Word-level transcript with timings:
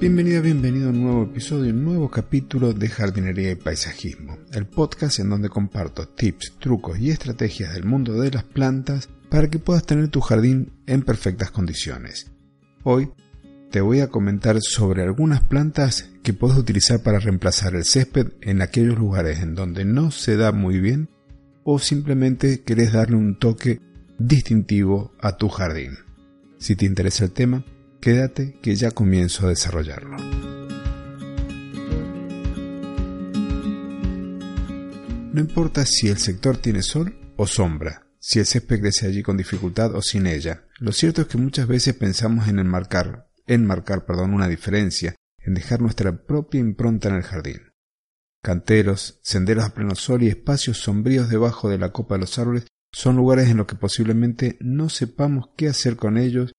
Bienvenida, 0.00 0.40
bienvenido 0.40 0.86
a 0.86 0.92
un 0.92 1.02
nuevo 1.02 1.24
episodio, 1.24 1.74
un 1.74 1.84
nuevo 1.84 2.10
capítulo 2.10 2.72
de 2.72 2.88
jardinería 2.88 3.50
y 3.50 3.56
paisajismo, 3.56 4.38
el 4.50 4.64
podcast 4.64 5.18
en 5.18 5.28
donde 5.28 5.50
comparto 5.50 6.08
tips, 6.08 6.54
trucos 6.58 6.98
y 6.98 7.10
estrategias 7.10 7.74
del 7.74 7.84
mundo 7.84 8.18
de 8.18 8.30
las 8.30 8.44
plantas 8.44 9.10
para 9.28 9.50
que 9.50 9.58
puedas 9.58 9.84
tener 9.84 10.08
tu 10.08 10.22
jardín 10.22 10.72
en 10.86 11.02
perfectas 11.02 11.50
condiciones. 11.50 12.32
Hoy 12.82 13.10
te 13.70 13.82
voy 13.82 14.00
a 14.00 14.08
comentar 14.08 14.62
sobre 14.62 15.02
algunas 15.02 15.42
plantas 15.42 16.08
que 16.22 16.32
puedes 16.32 16.56
utilizar 16.56 17.02
para 17.02 17.18
reemplazar 17.18 17.74
el 17.74 17.84
césped 17.84 18.28
en 18.40 18.62
aquellos 18.62 18.98
lugares 18.98 19.40
en 19.40 19.54
donde 19.54 19.84
no 19.84 20.12
se 20.12 20.38
da 20.38 20.50
muy 20.50 20.80
bien 20.80 21.10
o 21.62 21.78
simplemente 21.78 22.62
querés 22.62 22.94
darle 22.94 23.16
un 23.16 23.38
toque 23.38 23.82
distintivo 24.18 25.12
a 25.20 25.36
tu 25.36 25.50
jardín. 25.50 25.98
Si 26.56 26.74
te 26.74 26.86
interesa 26.86 27.24
el 27.24 27.32
tema, 27.32 27.66
Quédate 28.00 28.54
que 28.62 28.74
ya 28.76 28.92
comienzo 28.92 29.46
a 29.46 29.50
desarrollarlo. 29.50 30.16
No 35.32 35.40
importa 35.40 35.84
si 35.84 36.08
el 36.08 36.16
sector 36.16 36.56
tiene 36.56 36.82
sol 36.82 37.14
o 37.36 37.46
sombra, 37.46 38.06
si 38.18 38.38
el 38.38 38.46
césped 38.46 38.80
crece 38.80 39.06
allí 39.06 39.22
con 39.22 39.36
dificultad 39.36 39.94
o 39.94 40.00
sin 40.00 40.26
ella. 40.26 40.64
Lo 40.78 40.92
cierto 40.92 41.20
es 41.20 41.28
que 41.28 41.36
muchas 41.36 41.68
veces 41.68 41.94
pensamos 41.94 42.48
en 42.48 42.58
enmarcar, 42.58 43.28
enmarcar 43.46 44.06
perdón, 44.06 44.32
una 44.32 44.48
diferencia, 44.48 45.14
en 45.38 45.52
dejar 45.52 45.82
nuestra 45.82 46.24
propia 46.24 46.58
impronta 46.58 47.10
en 47.10 47.16
el 47.16 47.22
jardín. 47.22 47.74
Canteros, 48.42 49.20
senderos 49.22 49.64
a 49.64 49.74
pleno 49.74 49.94
sol 49.94 50.22
y 50.22 50.28
espacios 50.28 50.78
sombríos 50.78 51.28
debajo 51.28 51.68
de 51.68 51.76
la 51.76 51.92
copa 51.92 52.14
de 52.14 52.20
los 52.20 52.38
árboles 52.38 52.66
son 52.92 53.16
lugares 53.16 53.50
en 53.50 53.58
los 53.58 53.66
que 53.66 53.76
posiblemente 53.76 54.56
no 54.60 54.88
sepamos 54.88 55.50
qué 55.56 55.68
hacer 55.68 55.96
con 55.96 56.16
ellos 56.16 56.52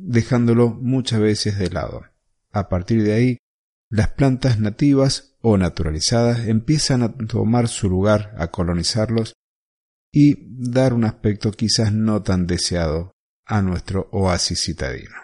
dejándolo 0.00 0.70
muchas 0.70 1.20
veces 1.20 1.58
de 1.58 1.70
lado. 1.70 2.02
A 2.52 2.68
partir 2.68 3.02
de 3.02 3.12
ahí, 3.12 3.38
las 3.90 4.12
plantas 4.12 4.58
nativas 4.58 5.36
o 5.40 5.56
naturalizadas 5.56 6.46
empiezan 6.46 7.02
a 7.02 7.14
tomar 7.14 7.68
su 7.68 7.88
lugar, 7.88 8.34
a 8.38 8.48
colonizarlos 8.48 9.34
y 10.12 10.36
dar 10.70 10.94
un 10.94 11.04
aspecto 11.04 11.52
quizás 11.52 11.92
no 11.92 12.22
tan 12.22 12.46
deseado 12.46 13.12
a 13.46 13.62
nuestro 13.62 14.08
oasis 14.12 14.62
citadino. 14.62 15.16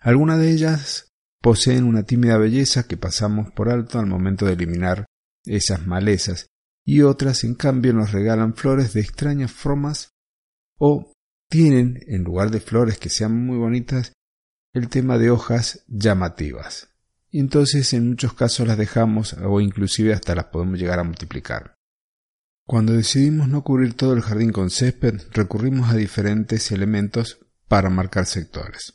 Algunas 0.00 0.38
de 0.38 0.50
ellas 0.50 1.08
poseen 1.42 1.84
una 1.84 2.04
tímida 2.04 2.38
belleza 2.38 2.86
que 2.86 2.96
pasamos 2.96 3.50
por 3.52 3.68
alto 3.68 3.98
al 3.98 4.06
momento 4.06 4.46
de 4.46 4.54
eliminar 4.54 5.06
esas 5.44 5.86
malezas, 5.86 6.46
y 6.84 7.02
otras 7.02 7.44
en 7.44 7.54
cambio 7.54 7.92
nos 7.92 8.12
regalan 8.12 8.54
flores 8.54 8.92
de 8.92 9.00
extrañas 9.00 9.52
formas 9.52 10.10
o 10.78 11.12
tienen, 11.48 12.00
en 12.06 12.24
lugar 12.24 12.50
de 12.50 12.60
flores 12.60 12.98
que 12.98 13.10
sean 13.10 13.46
muy 13.46 13.56
bonitas, 13.56 14.12
el 14.72 14.88
tema 14.88 15.18
de 15.18 15.30
hojas 15.30 15.84
llamativas. 15.88 16.90
Y 17.30 17.40
entonces 17.40 17.92
en 17.92 18.08
muchos 18.08 18.34
casos 18.34 18.66
las 18.66 18.78
dejamos 18.78 19.34
o 19.34 19.60
inclusive 19.60 20.12
hasta 20.12 20.34
las 20.34 20.46
podemos 20.46 20.78
llegar 20.78 20.98
a 20.98 21.04
multiplicar. 21.04 21.74
Cuando 22.66 22.92
decidimos 22.92 23.48
no 23.48 23.62
cubrir 23.62 23.94
todo 23.94 24.12
el 24.12 24.22
jardín 24.22 24.50
con 24.50 24.70
césped, 24.70 25.20
recurrimos 25.32 25.90
a 25.90 25.96
diferentes 25.96 26.72
elementos 26.72 27.38
para 27.68 27.90
marcar 27.90 28.26
sectores. 28.26 28.94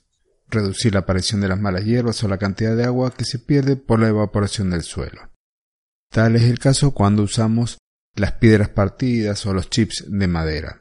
Reducir 0.49 0.93
la 0.93 0.99
aparición 0.99 1.39
de 1.39 1.47
las 1.47 1.59
malas 1.59 1.85
hierbas 1.85 2.21
o 2.23 2.27
la 2.27 2.37
cantidad 2.37 2.75
de 2.75 2.83
agua 2.83 3.13
que 3.13 3.23
se 3.23 3.39
pierde 3.39 3.77
por 3.77 3.99
la 3.99 4.09
evaporación 4.09 4.69
del 4.69 4.83
suelo. 4.83 5.31
Tal 6.09 6.35
es 6.35 6.43
el 6.43 6.59
caso 6.59 6.91
cuando 6.91 7.23
usamos 7.23 7.77
las 8.15 8.33
piedras 8.33 8.67
partidas 8.67 9.45
o 9.45 9.53
los 9.53 9.69
chips 9.69 10.03
de 10.09 10.27
madera. 10.27 10.80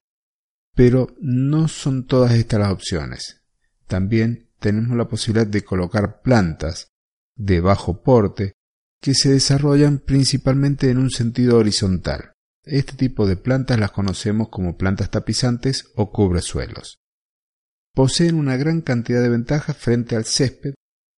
Pero 0.80 1.14
no 1.20 1.68
son 1.68 2.06
todas 2.06 2.32
estas 2.32 2.58
las 2.58 2.72
opciones. 2.72 3.42
También 3.86 4.48
tenemos 4.60 4.96
la 4.96 5.08
posibilidad 5.08 5.46
de 5.46 5.62
colocar 5.62 6.22
plantas 6.22 6.88
de 7.36 7.60
bajo 7.60 8.02
porte 8.02 8.54
que 8.98 9.12
se 9.12 9.28
desarrollan 9.28 9.98
principalmente 9.98 10.88
en 10.88 10.96
un 10.96 11.10
sentido 11.10 11.58
horizontal. 11.58 12.32
Este 12.64 12.94
tipo 12.94 13.26
de 13.26 13.36
plantas 13.36 13.78
las 13.78 13.90
conocemos 13.90 14.48
como 14.48 14.78
plantas 14.78 15.10
tapizantes 15.10 15.92
o 15.96 16.10
cubresuelos. 16.12 16.96
Poseen 17.94 18.36
una 18.36 18.56
gran 18.56 18.80
cantidad 18.80 19.20
de 19.20 19.28
ventajas 19.28 19.76
frente 19.76 20.16
al 20.16 20.24
césped, 20.24 20.72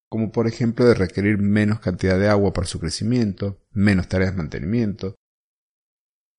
como 0.08 0.32
por 0.32 0.48
ejemplo 0.48 0.86
de 0.86 0.94
requerir 0.94 1.38
menos 1.38 1.78
cantidad 1.78 2.18
de 2.18 2.28
agua 2.28 2.52
para 2.52 2.66
su 2.66 2.80
crecimiento, 2.80 3.62
menos 3.70 4.08
tareas 4.08 4.32
de 4.32 4.38
mantenimiento. 4.38 5.14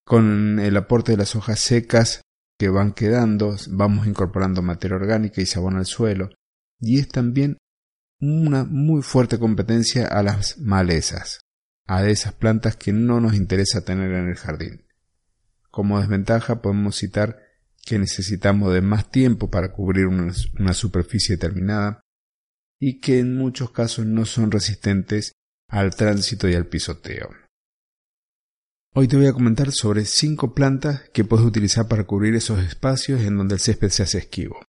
Con 0.06 0.60
el 0.60 0.76
aporte 0.76 1.14
de 1.14 1.20
las 1.20 1.38
hojas 1.38 1.62
secas 1.62 2.20
que 2.64 2.70
van 2.70 2.94
quedando, 2.94 3.58
vamos 3.72 4.08
incorporando 4.08 4.62
materia 4.62 4.96
orgánica 4.96 5.42
y 5.42 5.46
sabón 5.46 5.76
al 5.76 5.86
suelo, 5.86 6.30
y 6.80 6.98
es 6.98 7.10
también 7.10 7.58
una 8.22 8.64
muy 8.64 9.02
fuerte 9.02 9.38
competencia 9.38 10.08
a 10.08 10.24
las 10.24 10.60
malezas, 10.60 11.42
a 11.88 12.08
esas 12.08 12.32
plantas 12.32 12.78
que 12.78 12.94
no 12.94 13.20
nos 13.20 13.34
interesa 13.34 13.84
tener 13.84 14.14
en 14.14 14.30
el 14.30 14.36
jardín. 14.36 14.86
Como 15.72 16.00
desventaja 16.00 16.62
podemos 16.62 16.96
citar 16.96 17.38
que 17.86 18.00
necesitamos 18.00 18.74
de 18.74 18.82
más 18.82 19.12
tiempo 19.12 19.50
para 19.50 19.74
cubrir 19.74 20.06
una, 20.06 20.32
una 20.58 20.74
superficie 20.74 21.36
determinada 21.36 22.00
y 22.80 23.02
que 23.02 23.20
en 23.20 23.36
muchos 23.36 23.72
casos 23.72 24.06
no 24.06 24.24
son 24.24 24.52
resistentes 24.52 25.34
al 25.68 25.98
tránsito 25.98 26.48
y 26.48 26.54
al 26.54 26.68
pisoteo. 26.68 27.43
Hoy 28.96 29.08
te 29.08 29.18
voy 29.18 29.26
a 29.26 29.34
comentar 29.34 29.72
sobre 29.72 30.06
cinco 30.06 30.54
plantas 30.54 31.10
que 31.14 31.24
puedes 31.24 31.44
utilizar 31.44 31.88
para 31.88 32.04
cubrir 32.04 32.36
esos 32.36 32.60
espacios 32.60 33.22
en 33.22 33.36
donde 33.36 33.56
el 33.56 33.60
césped 33.60 33.90
se 33.90 34.04
hace 34.04 34.20
esquivo. 34.20 34.64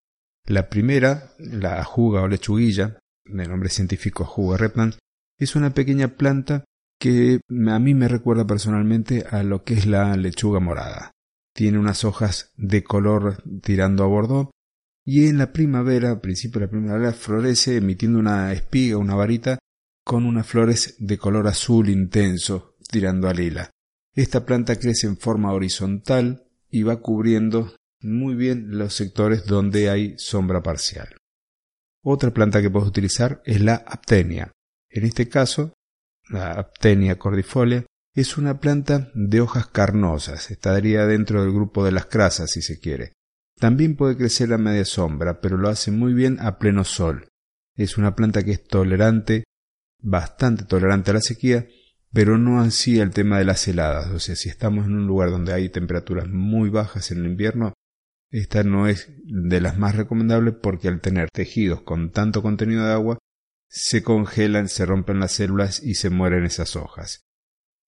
La 0.48 0.70
primera, 0.70 1.34
la 1.40 1.82
ajuga 1.82 2.22
o 2.22 2.30
lechuguilla, 2.30 3.00
de 3.26 3.48
nombre 3.48 3.68
científico 3.68 4.24
ajuga 4.24 4.56
replant, 4.56 4.96
es 5.38 5.58
una 5.58 5.74
pequeña 5.74 6.16
planta 6.16 6.64
que 7.02 7.42
a 7.50 7.80
mí 7.80 7.94
me 7.96 8.08
recuerda 8.08 8.48
personalmente 8.48 9.26
a 9.30 9.44
lo 9.44 9.66
que 9.66 9.74
es 9.74 9.86
la 9.88 10.16
lechuga 10.16 10.62
morada. 10.62 11.12
Tiene 11.54 11.78
unas 11.78 12.06
hojas 12.06 12.54
de 12.56 12.82
color 12.82 13.44
tirando 13.62 14.06
a 14.06 14.08
bordeaux 14.08 14.52
y 15.06 15.28
en 15.28 15.38
la 15.38 15.52
primavera, 15.52 16.22
principio 16.22 16.62
de 16.62 16.68
la 16.68 16.72
primavera, 16.72 17.12
florece 17.12 17.76
emitiendo 17.76 18.20
una 18.20 18.54
espiga, 18.54 18.96
una 18.96 19.16
varita, 19.16 19.60
con 20.06 20.26
unas 20.26 20.48
flores 20.48 20.96
de 20.98 21.18
color 21.18 21.46
azul 21.48 21.90
intenso 21.90 22.78
tirando 22.90 23.28
a 23.28 23.34
lila. 23.34 23.70
Esta 24.16 24.46
planta 24.46 24.75
crece 24.75 25.07
en 25.07 25.18
forma 25.18 25.53
horizontal 25.53 26.47
y 26.69 26.84
va 26.84 27.01
cubriendo 27.01 27.75
muy 28.01 28.35
bien 28.35 28.78
los 28.78 28.94
sectores 28.94 29.46
donde 29.46 29.90
hay 29.90 30.16
sombra 30.18 30.62
parcial. 30.62 31.18
Otra 32.03 32.31
planta 32.31 32.62
que 32.62 32.69
puedes 32.69 32.90
utilizar 32.90 33.41
es 33.46 33.62
la 33.62 33.75
aptenia. 33.75 34.51
En 34.90 35.06
este 35.06 35.29
caso, 35.29 35.74
la 36.29 36.51
aptenia 36.51 37.18
cordifolia 37.18 37.85
es 38.13 38.38
una 38.38 38.59
planta 38.59 39.09
de 39.16 39.41
hojas 39.41 39.68
carnosas, 39.68 40.51
estaría 40.51 41.07
dentro 41.07 41.41
del 41.41 41.51
grupo 41.51 41.84
de 41.84 41.91
las 41.91 42.06
crasas 42.06 42.51
si 42.51 42.62
se 42.62 42.80
quiere. 42.80 43.13
También 43.59 43.95
puede 43.95 44.18
crecer 44.18 44.53
a 44.53 44.57
media 44.59 44.85
sombra, 44.85 45.41
pero 45.41 45.57
lo 45.57 45.69
hace 45.69 45.90
muy 45.90 46.13
bien 46.13 46.38
a 46.40 46.59
pleno 46.59 46.84
sol. 46.84 47.28
Es 47.75 47.97
una 47.97 48.13
planta 48.13 48.44
que 48.44 48.51
es 48.51 48.63
tolerante, 48.63 49.45
bastante 50.00 50.66
tolerante 50.66 51.12
a 51.12 51.16
la 51.16 51.22
sequía 51.22 51.68
pero 52.13 52.38
no 52.38 52.62
así 52.62 53.00
el 53.00 53.09
tema 53.09 53.40
de 53.40 53.46
las 53.46 53.68
heladas. 53.68 54.12
O 54.12 54.19
sea, 54.19 54.35
si 54.35 54.47
estamos 54.47 54.85
en 54.85 54.94
un 54.94 55.07
lugar 55.07 55.31
donde 55.31 55.51
hay 55.51 55.69
temperaturas 55.69 56.29
muy 56.29 56.69
bajas 56.69 57.12
en 57.12 57.19
el 57.19 57.25
invierno, 57.25 57.74
esta 58.29 58.63
no 58.63 58.88
es 58.88 59.12
de 59.25 59.62
las 59.62 59.78
más 59.78 59.96
recomendables 59.96 60.56
porque 60.62 60.88
al 60.88 61.01
tener 61.01 61.29
tejidos 61.31 61.81
con 61.81 62.12
tanto 62.12 62.41
contenido 62.41 62.85
de 62.85 62.94
agua, 62.94 63.18
se 63.68 64.03
congelan, 64.03 64.69
se 64.69 64.85
rompen 64.85 65.19
las 65.19 65.31
células 65.31 65.81
y 65.84 65.96
se 65.96 66.12
mueren 66.12 66.46
esas 66.46 66.75
hojas. 66.75 67.22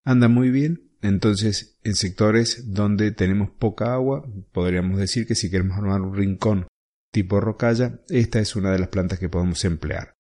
Anda 0.04 0.28
muy 0.28 0.50
bien, 0.50 0.92
entonces 1.02 1.78
en 1.84 1.94
sectores 1.94 2.74
donde 2.74 3.12
tenemos 3.12 3.52
poca 3.52 3.94
agua, 3.94 4.28
podríamos 4.52 4.98
decir 4.98 5.28
que 5.28 5.36
si 5.36 5.52
queremos 5.52 5.78
armar 5.78 6.02
un 6.02 6.16
rincón 6.16 6.68
tipo 7.12 7.40
rocalla, 7.40 8.00
esta 8.10 8.40
es 8.40 8.56
una 8.56 8.72
de 8.72 8.80
las 8.80 8.90
plantas 8.90 9.20
que 9.20 9.30
podemos 9.30 9.64
emplear. 9.66 10.15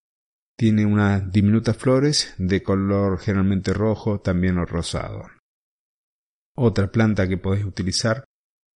Tiene 0.57 0.85
unas 0.85 1.31
diminutas 1.31 1.75
flores 1.75 2.33
de 2.37 2.63
color 2.63 3.19
generalmente 3.19 3.73
rojo, 3.73 4.21
también 4.21 4.55
rosado. 4.65 5.23
Otra 6.55 6.91
planta 6.91 7.27
que 7.27 7.37
podéis 7.37 7.65
utilizar 7.65 8.23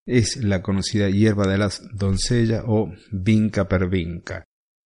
es 0.05 0.37
la 0.43 0.61
conocida 0.61 1.09
hierba 1.09 1.47
de 1.47 1.57
las 1.57 1.81
doncella 1.93 2.63
o 2.65 2.91
vinca 3.11 3.69
pervinca, 3.69 4.43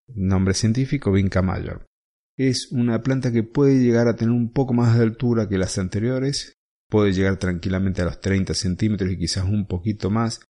nombre 0.08 0.52
científico 0.52 1.12
vinca 1.12 1.40
mayor. 1.40 1.86
Es 2.36 2.70
una 2.72 3.02
planta 3.02 3.32
que 3.32 3.42
puede 3.42 3.78
llegar 3.82 4.08
a 4.08 4.16
tener 4.16 4.34
un 4.34 4.52
poco 4.52 4.74
más 4.74 4.96
de 4.96 5.04
altura 5.04 5.48
que 5.48 5.58
las 5.58 5.78
anteriores, 5.78 6.54
puede 6.90 7.12
llegar 7.12 7.38
tranquilamente 7.38 8.02
a 8.02 8.06
los 8.06 8.20
30 8.20 8.52
centímetros 8.52 9.10
y 9.10 9.18
quizás 9.18 9.44
un 9.44 9.66
poquito 9.66 10.10
más. 10.10 10.40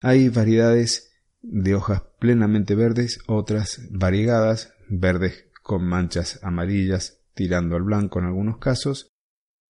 Hay 0.00 0.28
variedades 0.30 1.10
de 1.42 1.74
hojas 1.74 2.02
plenamente 2.18 2.74
verdes, 2.74 3.20
otras 3.26 3.80
variegadas, 3.90 4.72
verdes 4.88 5.47
con 5.68 5.84
manchas 5.84 6.40
amarillas 6.42 7.20
tirando 7.34 7.76
al 7.76 7.82
blanco 7.82 8.18
en 8.18 8.24
algunos 8.24 8.56
casos, 8.56 9.10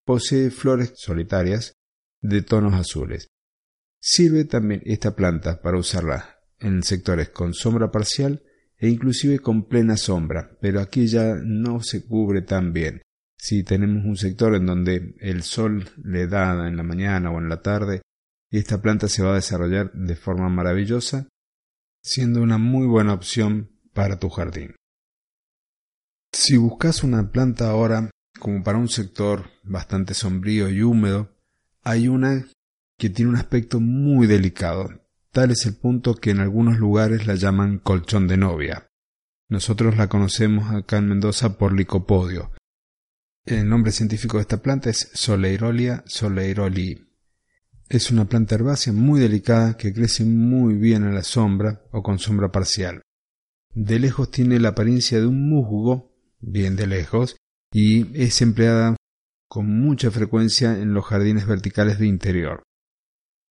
posee 0.05 0.51
flores 0.51 0.93
solitarias 0.95 1.73
de 2.21 2.43
tonos 2.43 2.75
azules. 2.75 3.29
Sirve 3.99 4.45
también 4.45 4.83
esta 4.85 5.15
planta 5.15 5.59
para 5.59 5.79
usarla 5.79 6.37
en 6.59 6.83
sectores 6.83 7.29
con 7.29 7.55
sombra 7.55 7.89
parcial 7.89 8.43
e 8.77 8.89
inclusive 8.89 9.39
con 9.39 9.67
plena 9.67 9.97
sombra, 9.97 10.55
pero 10.61 10.81
aquí 10.81 11.07
ya 11.07 11.33
no 11.43 11.81
se 11.81 12.05
cubre 12.05 12.43
tan 12.43 12.73
bien. 12.73 13.01
Si 13.35 13.63
tenemos 13.63 14.05
un 14.05 14.17
sector 14.17 14.53
en 14.53 14.67
donde 14.67 15.15
el 15.19 15.41
sol 15.41 15.89
le 16.03 16.27
da 16.27 16.67
en 16.67 16.77
la 16.77 16.83
mañana 16.83 17.31
o 17.31 17.39
en 17.39 17.49
la 17.49 17.63
tarde, 17.63 18.03
esta 18.51 18.83
planta 18.83 19.07
se 19.07 19.23
va 19.23 19.31
a 19.31 19.41
desarrollar 19.41 19.91
de 19.93 20.15
forma 20.15 20.47
maravillosa, 20.47 21.27
siendo 22.03 22.43
una 22.43 22.59
muy 22.59 22.85
buena 22.85 23.15
opción 23.15 23.71
para 23.93 24.19
tu 24.19 24.29
jardín. 24.29 24.75
Si 26.39 26.55
buscas 26.55 27.03
una 27.03 27.31
planta 27.31 27.67
ahora 27.67 28.11
como 28.39 28.63
para 28.63 28.77
un 28.77 28.89
sector 28.89 29.49
bastante 29.63 30.13
sombrío 30.13 30.69
y 30.69 30.83
húmedo, 30.83 31.35
hay 31.83 32.07
una 32.07 32.45
que 32.95 33.09
tiene 33.09 33.31
un 33.31 33.37
aspecto 33.37 33.79
muy 33.79 34.27
delicado. 34.27 34.87
Tal 35.31 35.49
es 35.49 35.65
el 35.65 35.77
punto 35.77 36.13
que 36.13 36.29
en 36.29 36.39
algunos 36.39 36.77
lugares 36.77 37.25
la 37.25 37.33
llaman 37.33 37.79
colchón 37.79 38.27
de 38.27 38.37
novia. 38.37 38.87
Nosotros 39.49 39.97
la 39.97 40.09
conocemos 40.09 40.71
acá 40.71 40.97
en 40.97 41.07
Mendoza 41.07 41.57
por 41.57 41.73
licopodio. 41.73 42.51
El 43.43 43.67
nombre 43.67 43.91
científico 43.91 44.37
de 44.37 44.41
esta 44.41 44.61
planta 44.61 44.91
es 44.91 45.09
Soleirolia 45.15 46.03
soleirolii. 46.05 47.03
Es 47.89 48.11
una 48.11 48.25
planta 48.25 48.53
herbácea 48.53 48.93
muy 48.93 49.19
delicada 49.19 49.75
que 49.75 49.91
crece 49.91 50.23
muy 50.23 50.75
bien 50.75 51.03
a 51.03 51.11
la 51.11 51.23
sombra 51.23 51.81
o 51.91 52.03
con 52.03 52.19
sombra 52.19 52.51
parcial. 52.51 53.01
De 53.73 53.97
lejos 53.97 54.29
tiene 54.29 54.59
la 54.59 54.69
apariencia 54.69 55.19
de 55.19 55.25
un 55.25 55.49
musgo, 55.49 56.13
bien 56.39 56.75
de 56.75 56.87
lejos, 56.87 57.37
y 57.71 58.21
es 58.21 58.41
empleada 58.41 58.95
con 59.49 59.67
mucha 59.81 60.11
frecuencia 60.11 60.77
en 60.79 60.93
los 60.93 61.05
jardines 61.05 61.47
verticales 61.47 61.99
de 61.99 62.07
interior. 62.07 62.63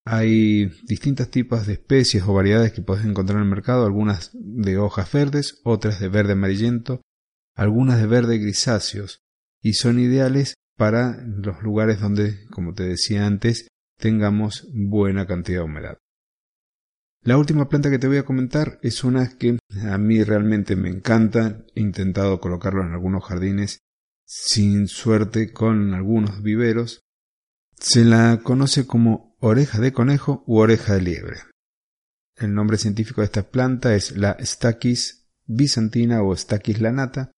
Hay 0.05 0.67
distintos 0.85 1.31
tipos 1.31 1.67
de 1.67 1.75
especies 1.75 2.23
o 2.23 2.33
variedades 2.33 2.73
que 2.73 2.83
puedes 2.83 3.05
encontrar 3.05 3.39
en 3.39 3.45
el 3.45 3.51
mercado, 3.51 3.87
algunas 3.87 4.31
de 4.35 4.79
hojas 4.79 5.11
verdes, 5.11 5.61
otras 5.65 5.99
de 5.99 6.09
verde 6.09 6.35
amarillento, 6.35 7.01
algunas 7.57 8.01
de 8.01 8.07
verde 8.07 8.39
grisáceos, 8.39 9.21
y 9.61 9.73
son 9.73 9.99
ideales 9.99 10.55
para 10.77 11.21
los 11.27 11.63
lugares 11.63 12.01
donde, 12.01 12.47
como 12.51 12.75
te 12.75 12.85
decía 12.85 13.27
antes, 13.27 13.67
tengamos 13.99 14.69
buena 14.73 15.27
cantidad 15.27 15.61
de 15.61 15.65
humedad. 15.65 15.99
La 17.27 17.37
última 17.37 17.69
planta 17.69 17.91
que 17.91 17.99
te 17.99 18.07
voy 18.07 18.19
a 18.19 18.25
comentar 18.25 18.79
es 18.83 19.03
una 19.03 19.37
que 19.37 19.59
a 19.83 19.99
mí 19.99 20.23
realmente 20.23 20.77
me 20.77 20.89
encanta. 20.89 21.65
He 21.75 21.81
intentado 21.81 22.41
colocarlo 22.41 22.83
en 22.85 22.93
algunos 22.93 23.25
jardines 23.25 23.81
sin 24.25 24.87
suerte 24.87 25.53
con 25.53 25.93
algunos 25.93 26.41
viveros. 26.41 27.01
Se 27.81 28.05
la 28.05 28.39
conoce 28.45 28.87
como 28.87 29.37
oreja 29.41 29.81
de 29.81 29.93
conejo 29.93 30.45
u 30.47 30.59
oreja 30.59 30.95
de 30.95 31.03
liebre. 31.03 31.39
El 32.37 32.55
nombre 32.55 32.79
científico 32.79 33.23
de 33.23 33.25
esta 33.25 33.43
planta 33.43 33.97
es 33.97 34.17
la 34.17 34.37
Stachys 34.41 35.27
bizantina 35.47 36.23
o 36.23 36.37
Stachys 36.37 36.81
lanata. 36.81 37.33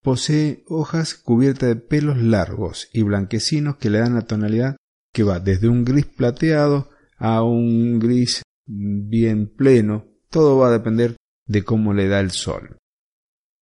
Posee 0.00 0.62
hojas 0.68 1.14
cubiertas 1.14 1.70
de 1.70 1.76
pelos 1.76 2.18
largos 2.18 2.88
y 2.92 3.02
blanquecinos 3.02 3.78
que 3.78 3.90
le 3.90 3.98
dan 3.98 4.14
la 4.14 4.28
tonalidad 4.28 4.76
que 5.12 5.24
va 5.24 5.40
desde 5.40 5.68
un 5.68 5.84
gris 5.84 6.06
plateado 6.06 6.90
a 7.18 7.42
un 7.42 7.98
gris 7.98 8.42
bien 8.66 9.48
pleno. 9.48 10.06
Todo 10.30 10.58
va 10.58 10.68
a 10.68 10.72
depender 10.72 11.16
de 11.46 11.62
cómo 11.64 11.92
le 11.92 12.08
da 12.08 12.20
el 12.20 12.30
sol. 12.30 12.78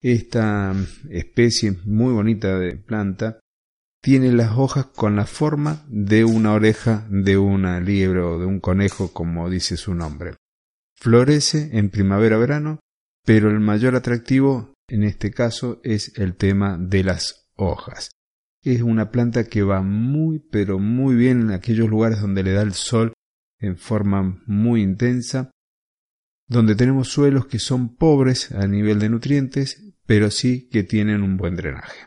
Esta 0.00 0.75
especie 1.11 1.76
muy 1.85 2.12
bonita 2.12 2.58
de 2.58 2.76
planta 2.76 3.41
tiene 4.02 4.32
las 4.32 4.56
hojas 4.56 4.87
con 4.87 5.17
la 5.17 5.26
forma 5.26 5.85
de 5.88 6.25
una 6.25 6.55
oreja 6.55 7.06
de 7.11 7.37
una 7.37 7.81
liebre 7.81 8.20
o 8.20 8.38
de 8.38 8.47
un 8.47 8.61
conejo, 8.61 9.12
como 9.12 9.50
dice 9.50 9.76
su 9.76 9.94
nombre. 9.94 10.37
Florece 10.97 11.70
en 11.73 11.91
primavera-verano, 11.91 12.81
pero 13.26 13.50
el 13.50 13.61
mayor 13.61 13.97
atractivo 13.97 14.73
en 14.88 15.05
este 15.05 15.31
caso 15.31 15.81
es 15.85 16.19
el 16.19 16.35
tema 16.35 16.79
de 16.79 17.05
las 17.05 17.49
hojas. 17.56 18.11
Es 18.62 18.82
una 18.82 19.11
planta 19.11 19.44
que 19.44 19.62
va 19.62 19.82
muy 19.82 20.38
pero 20.38 20.79
muy 20.79 21.14
bien 21.14 21.43
en 21.43 21.50
aquellos 21.52 21.88
lugares 21.88 22.20
donde 22.20 22.43
le 22.43 22.52
da 22.52 22.62
el 22.62 22.73
sol 22.73 23.12
en 23.60 23.76
forma 23.76 24.42
muy 24.46 24.82
intensa, 24.82 25.50
donde 26.46 26.74
tenemos 26.74 27.08
suelos 27.08 27.46
que 27.46 27.58
son 27.58 27.94
pobres 27.94 28.50
a 28.52 28.66
nivel 28.66 28.98
de 28.98 29.08
nutrientes, 29.08 29.84
pero 30.06 30.30
sí 30.30 30.68
que 30.68 30.82
tienen 30.82 31.22
un 31.22 31.36
buen 31.36 31.54
drenaje. 31.54 32.06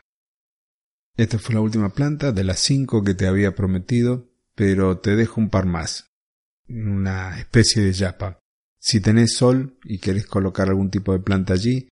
Esta 1.16 1.38
fue 1.38 1.54
la 1.54 1.60
última 1.60 1.90
planta 1.90 2.32
de 2.32 2.44
las 2.44 2.58
cinco 2.58 3.02
que 3.02 3.14
te 3.14 3.26
había 3.26 3.54
prometido, 3.54 4.30
pero 4.54 4.98
te 4.98 5.16
dejo 5.16 5.40
un 5.40 5.48
par 5.48 5.64
más. 5.64 6.10
Una 6.68 7.38
especie 7.38 7.82
de 7.82 7.92
yapa. 7.92 8.40
Si 8.78 9.00
tenés 9.00 9.34
sol 9.34 9.78
y 9.84 9.98
querés 9.98 10.26
colocar 10.26 10.68
algún 10.68 10.90
tipo 10.90 11.12
de 11.12 11.20
planta 11.20 11.54
allí, 11.54 11.88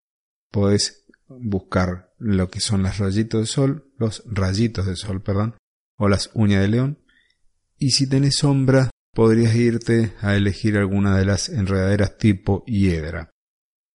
podés 0.51 1.07
buscar 1.29 2.13
lo 2.19 2.51
que 2.51 2.61
son 2.61 2.83
las 2.83 2.99
rayitos 2.99 3.41
de 3.41 3.47
sol, 3.47 3.93
los 3.97 4.23
rayitos 4.27 4.87
de 4.87 4.97
sol, 4.97 5.23
perdón, 5.23 5.57
o 5.97 6.09
las 6.09 6.31
uñas 6.35 6.61
de 6.61 6.69
león. 6.69 6.99
Y 7.79 7.93
si 7.93 8.09
tenés 8.09 8.37
sombra, 8.37 8.91
podrías 9.13 9.55
irte 9.55 10.13
a 10.21 10.35
elegir 10.37 10.77
alguna 10.77 11.17
de 11.17 11.25
las 11.25 11.49
enredaderas 11.49 12.17
tipo 12.19 12.65
hiedra. 12.67 13.31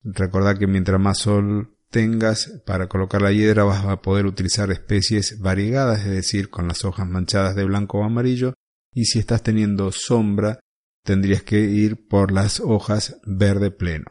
Recordá 0.03 0.57
que 0.57 0.67
mientras 0.67 0.99
más 0.99 1.19
sol 1.19 1.77
tengas 1.89 2.61
para 2.65 2.87
colocar 2.87 3.21
la 3.21 3.31
hiedra 3.31 3.63
vas 3.63 3.85
a 3.85 4.01
poder 4.01 4.25
utilizar 4.25 4.71
especies 4.71 5.39
variegadas, 5.39 6.01
es 6.01 6.11
decir, 6.11 6.49
con 6.49 6.67
las 6.67 6.85
hojas 6.85 7.07
manchadas 7.07 7.55
de 7.55 7.65
blanco 7.65 7.99
o 7.99 8.03
amarillo, 8.03 8.53
y 8.93 9.05
si 9.05 9.19
estás 9.19 9.43
teniendo 9.43 9.91
sombra, 9.91 10.59
tendrías 11.03 11.43
que 11.43 11.59
ir 11.59 12.07
por 12.07 12.31
las 12.31 12.59
hojas 12.59 13.19
verde 13.25 13.71
pleno. 13.71 14.05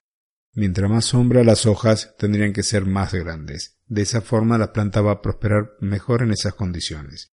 Mientras 0.54 0.90
más 0.90 1.04
sombra, 1.04 1.44
las 1.44 1.66
hojas 1.66 2.14
tendrían 2.18 2.52
que 2.54 2.62
ser 2.62 2.86
más 2.86 3.12
grandes. 3.12 3.78
De 3.86 4.02
esa 4.02 4.22
forma 4.22 4.58
la 4.58 4.72
planta 4.72 5.02
va 5.02 5.12
a 5.12 5.22
prosperar 5.22 5.72
mejor 5.80 6.22
en 6.22 6.32
esas 6.32 6.54
condiciones. 6.54 7.28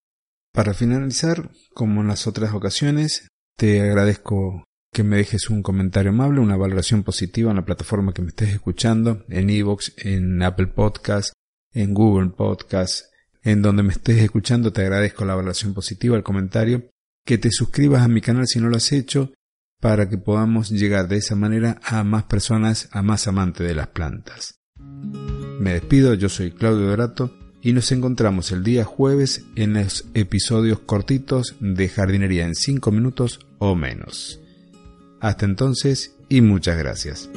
Para 0.52 0.74
finalizar, 0.74 1.50
como 1.74 2.02
en 2.02 2.10
las 2.10 2.28
otras 2.28 2.54
ocasiones, 2.54 3.28
te 3.58 3.82
agradezco 3.82 4.64
que 4.92 5.04
me 5.04 5.18
dejes 5.18 5.50
un 5.50 5.64
comentario 5.64 6.12
amable, 6.12 6.40
una 6.40 6.56
valoración 6.56 7.04
positiva 7.04 7.50
en 7.50 7.58
la 7.58 7.66
plataforma 7.66 8.14
que 8.14 8.22
me 8.22 8.30
estés 8.30 8.54
escuchando, 8.54 9.26
en 9.30 9.50
Evox, 9.50 9.94
en 9.98 10.42
Apple 10.44 10.68
Podcast, 10.68 11.34
en 11.74 11.94
Google 11.94 12.30
Podcast, 12.30 13.06
en 13.42 13.62
donde 13.62 13.84
me 13.84 13.92
estés 13.92 14.22
escuchando, 14.22 14.72
te 14.72 14.82
agradezco 14.82 15.26
la 15.26 15.36
valoración 15.36 15.74
positiva, 15.74 16.16
el 16.16 16.24
comentario, 16.24 16.90
que 17.26 17.38
te 17.38 17.50
suscribas 17.52 18.04
a 18.04 18.08
mi 18.08 18.22
canal 18.22 18.48
si 18.48 18.60
no 18.60 18.70
lo 18.70 18.78
has 18.78 18.92
hecho 18.92 19.34
para 19.82 20.08
que 20.08 20.18
podamos 20.18 20.70
llegar 20.70 21.08
de 21.08 21.18
esa 21.18 21.36
manera 21.36 21.80
a 21.84 22.04
más 22.04 22.24
personas, 22.24 22.88
a 22.92 23.02
más 23.02 23.28
amantes 23.28 23.68
de 23.68 23.76
las 23.76 23.88
plantas. 23.88 24.60
Me 25.60 25.74
despido, 25.74 26.14
yo 26.14 26.30
soy 26.30 26.52
Claudio 26.52 26.88
Dorato 26.88 27.43
y 27.64 27.72
nos 27.72 27.92
encontramos 27.94 28.52
el 28.52 28.64
día 28.64 28.84
jueves 28.84 29.46
en 29.56 29.74
los 29.74 30.06
episodios 30.14 30.80
cortitos 30.80 31.56
de 31.62 31.88
jardinería 31.88 32.46
en 32.46 32.56
5 32.56 32.92
minutos 32.92 33.40
o 33.58 33.74
menos. 33.74 34.42
Hasta 35.22 35.46
entonces 35.46 36.14
y 36.28 36.42
muchas 36.42 36.78
gracias. 36.78 37.30